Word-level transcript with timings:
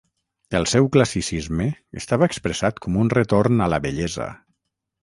El 0.59 0.63
seu 0.71 0.87
classicisme 0.95 1.67
estava 2.03 2.31
expressat 2.33 2.83
com 2.87 2.99
un 3.05 3.17
retorn 3.19 3.67
a 3.69 3.71
la 3.77 3.83
bellesa. 3.87 4.33